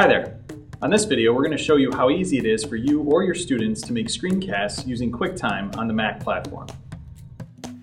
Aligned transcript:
Hi 0.00 0.06
there. 0.06 0.40
On 0.80 0.88
this 0.88 1.04
video, 1.04 1.34
we're 1.34 1.44
going 1.44 1.54
to 1.54 1.62
show 1.62 1.76
you 1.76 1.90
how 1.92 2.08
easy 2.08 2.38
it 2.38 2.46
is 2.46 2.64
for 2.64 2.76
you 2.76 3.02
or 3.02 3.22
your 3.22 3.34
students 3.34 3.82
to 3.82 3.92
make 3.92 4.06
screencasts 4.06 4.86
using 4.86 5.12
QuickTime 5.12 5.76
on 5.76 5.88
the 5.88 5.92
Mac 5.92 6.20
platform. 6.20 6.68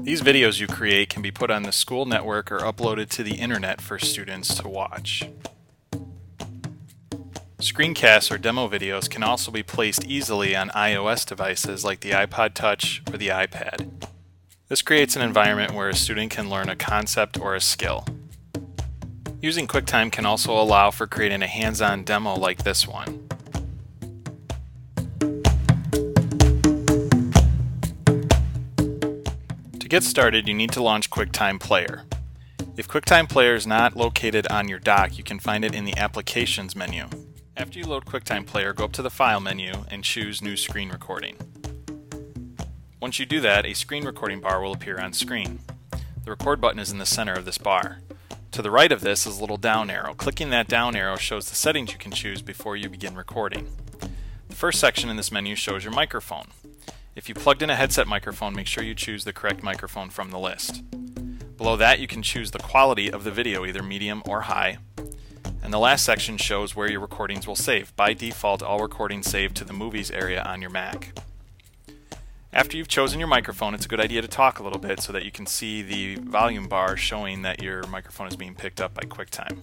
These 0.00 0.20
videos 0.20 0.58
you 0.58 0.66
create 0.66 1.08
can 1.08 1.22
be 1.22 1.30
put 1.30 1.52
on 1.52 1.62
the 1.62 1.70
school 1.70 2.06
network 2.06 2.50
or 2.50 2.58
uploaded 2.58 3.10
to 3.10 3.22
the 3.22 3.34
internet 3.34 3.80
for 3.80 3.96
students 4.00 4.56
to 4.56 4.66
watch. 4.66 5.30
Screencasts 7.60 8.32
or 8.32 8.38
demo 8.38 8.68
videos 8.68 9.08
can 9.08 9.22
also 9.22 9.52
be 9.52 9.62
placed 9.62 10.04
easily 10.04 10.56
on 10.56 10.70
iOS 10.70 11.24
devices 11.24 11.84
like 11.84 12.00
the 12.00 12.10
iPod 12.10 12.54
Touch 12.54 13.04
or 13.12 13.18
the 13.18 13.28
iPad. 13.28 13.88
This 14.66 14.82
creates 14.82 15.14
an 15.14 15.22
environment 15.22 15.74
where 15.74 15.88
a 15.88 15.94
student 15.94 16.32
can 16.32 16.50
learn 16.50 16.68
a 16.70 16.74
concept 16.74 17.38
or 17.38 17.54
a 17.54 17.60
skill. 17.60 18.04
Using 19.42 19.66
QuickTime 19.66 20.12
can 20.12 20.26
also 20.26 20.52
allow 20.52 20.90
for 20.90 21.06
creating 21.06 21.40
a 21.40 21.46
hands-on 21.46 22.04
demo 22.04 22.34
like 22.34 22.62
this 22.62 22.86
one. 22.86 23.26
To 29.78 29.88
get 29.88 30.02
started, 30.02 30.46
you 30.46 30.52
need 30.52 30.72
to 30.72 30.82
launch 30.82 31.08
QuickTime 31.08 31.58
Player. 31.58 32.02
If 32.76 32.86
QuickTime 32.86 33.30
Player 33.30 33.54
is 33.54 33.66
not 33.66 33.96
located 33.96 34.46
on 34.48 34.68
your 34.68 34.78
dock, 34.78 35.16
you 35.16 35.24
can 35.24 35.40
find 35.40 35.64
it 35.64 35.74
in 35.74 35.86
the 35.86 35.96
Applications 35.96 36.76
menu. 36.76 37.06
After 37.56 37.78
you 37.78 37.86
load 37.86 38.04
QuickTime 38.04 38.46
Player, 38.46 38.74
go 38.74 38.84
up 38.84 38.92
to 38.92 39.02
the 39.02 39.08
File 39.08 39.40
menu 39.40 39.72
and 39.90 40.04
choose 40.04 40.42
New 40.42 40.56
Screen 40.56 40.90
Recording. 40.90 41.36
Once 43.00 43.18
you 43.18 43.24
do 43.24 43.40
that, 43.40 43.64
a 43.64 43.72
screen 43.72 44.04
recording 44.04 44.40
bar 44.40 44.60
will 44.60 44.74
appear 44.74 45.00
on 45.00 45.14
screen. 45.14 45.60
The 46.24 46.30
record 46.30 46.60
button 46.60 46.78
is 46.78 46.92
in 46.92 46.98
the 46.98 47.06
center 47.06 47.32
of 47.32 47.46
this 47.46 47.56
bar. 47.56 48.00
To 48.52 48.62
the 48.62 48.70
right 48.70 48.90
of 48.90 49.00
this 49.00 49.26
is 49.26 49.38
a 49.38 49.40
little 49.40 49.56
down 49.56 49.90
arrow. 49.90 50.12
Clicking 50.12 50.50
that 50.50 50.66
down 50.66 50.96
arrow 50.96 51.16
shows 51.16 51.48
the 51.48 51.54
settings 51.54 51.92
you 51.92 51.98
can 51.98 52.10
choose 52.10 52.42
before 52.42 52.76
you 52.76 52.88
begin 52.88 53.14
recording. 53.14 53.68
The 54.48 54.56
first 54.56 54.80
section 54.80 55.08
in 55.08 55.16
this 55.16 55.30
menu 55.30 55.54
shows 55.54 55.84
your 55.84 55.92
microphone. 55.92 56.48
If 57.14 57.28
you 57.28 57.34
plugged 57.36 57.62
in 57.62 57.70
a 57.70 57.76
headset 57.76 58.08
microphone, 58.08 58.56
make 58.56 58.66
sure 58.66 58.82
you 58.82 58.96
choose 58.96 59.24
the 59.24 59.32
correct 59.32 59.62
microphone 59.62 60.10
from 60.10 60.30
the 60.30 60.38
list. 60.38 60.82
Below 61.56 61.76
that, 61.76 62.00
you 62.00 62.08
can 62.08 62.22
choose 62.22 62.50
the 62.50 62.58
quality 62.58 63.08
of 63.10 63.22
the 63.22 63.30
video, 63.30 63.64
either 63.64 63.84
medium 63.84 64.20
or 64.26 64.42
high. 64.42 64.78
And 65.62 65.72
the 65.72 65.78
last 65.78 66.04
section 66.04 66.36
shows 66.36 66.74
where 66.74 66.90
your 66.90 67.00
recordings 67.00 67.46
will 67.46 67.54
save. 67.54 67.94
By 67.94 68.14
default, 68.14 68.64
all 68.64 68.80
recordings 68.80 69.28
save 69.28 69.54
to 69.54 69.64
the 69.64 69.72
Movies 69.72 70.10
area 70.10 70.42
on 70.42 70.60
your 70.60 70.70
Mac. 70.70 71.16
After 72.52 72.76
you've 72.76 72.88
chosen 72.88 73.20
your 73.20 73.28
microphone, 73.28 73.74
it's 73.74 73.86
a 73.86 73.88
good 73.88 74.00
idea 74.00 74.22
to 74.22 74.28
talk 74.28 74.58
a 74.58 74.64
little 74.64 74.80
bit 74.80 75.00
so 75.00 75.12
that 75.12 75.24
you 75.24 75.30
can 75.30 75.46
see 75.46 75.82
the 75.82 76.16
volume 76.16 76.66
bar 76.66 76.96
showing 76.96 77.42
that 77.42 77.62
your 77.62 77.86
microphone 77.86 78.26
is 78.26 78.34
being 78.34 78.56
picked 78.56 78.80
up 78.80 78.92
by 78.92 79.02
QuickTime. 79.02 79.58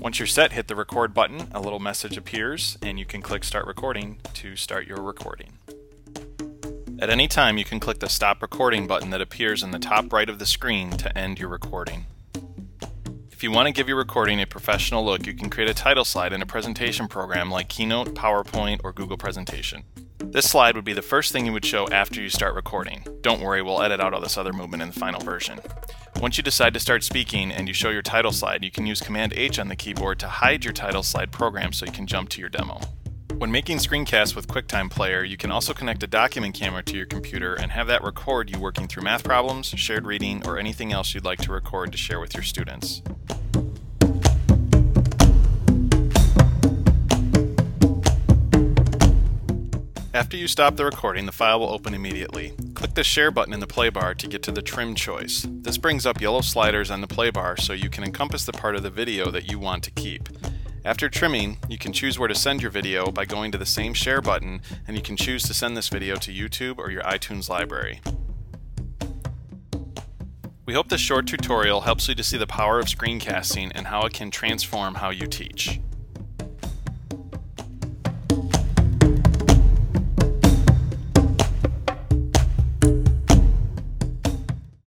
Once 0.00 0.18
you're 0.18 0.26
set, 0.26 0.50
hit 0.50 0.66
the 0.66 0.74
record 0.74 1.14
button, 1.14 1.46
a 1.52 1.60
little 1.60 1.78
message 1.78 2.16
appears, 2.16 2.76
and 2.82 2.98
you 2.98 3.04
can 3.04 3.22
click 3.22 3.44
start 3.44 3.64
recording 3.66 4.18
to 4.34 4.56
start 4.56 4.88
your 4.88 5.00
recording. 5.00 5.52
At 6.98 7.10
any 7.10 7.28
time, 7.28 7.58
you 7.58 7.64
can 7.64 7.78
click 7.78 8.00
the 8.00 8.08
stop 8.08 8.42
recording 8.42 8.88
button 8.88 9.10
that 9.10 9.20
appears 9.20 9.62
in 9.62 9.70
the 9.70 9.78
top 9.78 10.12
right 10.12 10.28
of 10.28 10.40
the 10.40 10.46
screen 10.46 10.90
to 10.92 11.16
end 11.16 11.38
your 11.38 11.48
recording. 11.48 12.06
If 13.40 13.44
you 13.44 13.52
want 13.52 13.68
to 13.68 13.72
give 13.72 13.88
your 13.88 13.96
recording 13.96 14.38
a 14.42 14.46
professional 14.46 15.02
look, 15.02 15.26
you 15.26 15.32
can 15.32 15.48
create 15.48 15.70
a 15.70 15.72
title 15.72 16.04
slide 16.04 16.34
in 16.34 16.42
a 16.42 16.46
presentation 16.46 17.08
program 17.08 17.50
like 17.50 17.70
Keynote, 17.70 18.14
PowerPoint, 18.14 18.82
or 18.84 18.92
Google 18.92 19.16
Presentation. 19.16 19.82
This 20.18 20.50
slide 20.50 20.76
would 20.76 20.84
be 20.84 20.92
the 20.92 21.00
first 21.00 21.32
thing 21.32 21.46
you 21.46 21.52
would 21.54 21.64
show 21.64 21.88
after 21.88 22.20
you 22.20 22.28
start 22.28 22.54
recording. 22.54 23.02
Don't 23.22 23.40
worry, 23.40 23.62
we'll 23.62 23.80
edit 23.80 23.98
out 23.98 24.12
all 24.12 24.20
this 24.20 24.36
other 24.36 24.52
movement 24.52 24.82
in 24.82 24.90
the 24.90 25.00
final 25.00 25.22
version. 25.22 25.58
Once 26.20 26.36
you 26.36 26.42
decide 26.42 26.74
to 26.74 26.80
start 26.80 27.02
speaking 27.02 27.50
and 27.50 27.66
you 27.66 27.72
show 27.72 27.88
your 27.88 28.02
title 28.02 28.30
slide, 28.30 28.62
you 28.62 28.70
can 28.70 28.84
use 28.84 29.00
Command 29.00 29.32
H 29.34 29.58
on 29.58 29.68
the 29.68 29.74
keyboard 29.74 30.18
to 30.18 30.28
hide 30.28 30.62
your 30.62 30.74
title 30.74 31.02
slide 31.02 31.32
program 31.32 31.72
so 31.72 31.86
you 31.86 31.92
can 31.92 32.06
jump 32.06 32.28
to 32.28 32.40
your 32.40 32.50
demo. 32.50 32.78
When 33.38 33.50
making 33.50 33.78
screencasts 33.78 34.36
with 34.36 34.48
QuickTime 34.48 34.90
Player, 34.90 35.24
you 35.24 35.38
can 35.38 35.50
also 35.50 35.72
connect 35.72 36.02
a 36.02 36.06
document 36.06 36.54
camera 36.54 36.82
to 36.82 36.94
your 36.94 37.06
computer 37.06 37.54
and 37.54 37.72
have 37.72 37.86
that 37.86 38.04
record 38.04 38.50
you 38.50 38.60
working 38.60 38.86
through 38.86 39.04
math 39.04 39.24
problems, 39.24 39.68
shared 39.68 40.04
reading, 40.04 40.46
or 40.46 40.58
anything 40.58 40.92
else 40.92 41.14
you'd 41.14 41.24
like 41.24 41.38
to 41.38 41.50
record 41.50 41.90
to 41.92 41.96
share 41.96 42.20
with 42.20 42.34
your 42.34 42.42
students. 42.42 43.00
After 50.20 50.36
you 50.36 50.48
stop 50.48 50.76
the 50.76 50.84
recording, 50.84 51.24
the 51.24 51.32
file 51.32 51.60
will 51.60 51.70
open 51.70 51.94
immediately. 51.94 52.52
Click 52.74 52.92
the 52.92 53.02
Share 53.02 53.30
button 53.30 53.54
in 53.54 53.60
the 53.60 53.66
play 53.66 53.88
bar 53.88 54.12
to 54.16 54.28
get 54.28 54.42
to 54.42 54.52
the 54.52 54.60
Trim 54.60 54.94
choice. 54.94 55.46
This 55.48 55.78
brings 55.78 56.04
up 56.04 56.20
yellow 56.20 56.42
sliders 56.42 56.90
on 56.90 57.00
the 57.00 57.06
play 57.06 57.30
bar 57.30 57.56
so 57.56 57.72
you 57.72 57.88
can 57.88 58.04
encompass 58.04 58.44
the 58.44 58.52
part 58.52 58.76
of 58.76 58.82
the 58.82 58.90
video 58.90 59.30
that 59.30 59.50
you 59.50 59.58
want 59.58 59.82
to 59.84 59.90
keep. 59.90 60.28
After 60.84 61.08
trimming, 61.08 61.56
you 61.70 61.78
can 61.78 61.94
choose 61.94 62.18
where 62.18 62.28
to 62.28 62.34
send 62.34 62.60
your 62.60 62.70
video 62.70 63.10
by 63.10 63.24
going 63.24 63.50
to 63.52 63.56
the 63.56 63.64
same 63.64 63.94
Share 63.94 64.20
button, 64.20 64.60
and 64.86 64.94
you 64.94 65.02
can 65.02 65.16
choose 65.16 65.42
to 65.44 65.54
send 65.54 65.74
this 65.74 65.88
video 65.88 66.16
to 66.16 66.30
YouTube 66.30 66.76
or 66.76 66.90
your 66.90 67.02
iTunes 67.04 67.48
library. 67.48 68.02
We 70.66 70.74
hope 70.74 70.90
this 70.90 71.00
short 71.00 71.28
tutorial 71.28 71.80
helps 71.80 72.08
you 72.08 72.14
to 72.14 72.22
see 72.22 72.36
the 72.36 72.46
power 72.46 72.78
of 72.78 72.88
screencasting 72.88 73.72
and 73.74 73.86
how 73.86 74.02
it 74.02 74.12
can 74.12 74.30
transform 74.30 74.96
how 74.96 75.08
you 75.08 75.26
teach. 75.26 75.80